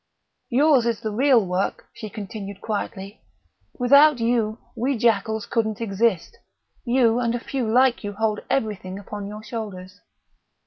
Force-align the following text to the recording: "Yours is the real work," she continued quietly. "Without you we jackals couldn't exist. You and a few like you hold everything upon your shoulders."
"Yours 0.49 0.87
is 0.87 0.99
the 1.01 1.11
real 1.11 1.45
work," 1.45 1.85
she 1.93 2.09
continued 2.09 2.59
quietly. 2.59 3.21
"Without 3.77 4.19
you 4.19 4.57
we 4.75 4.97
jackals 4.97 5.45
couldn't 5.45 5.79
exist. 5.79 6.39
You 6.83 7.19
and 7.19 7.35
a 7.35 7.39
few 7.39 7.71
like 7.71 8.03
you 8.03 8.13
hold 8.13 8.39
everything 8.49 8.97
upon 8.97 9.27
your 9.27 9.43
shoulders." 9.43 10.01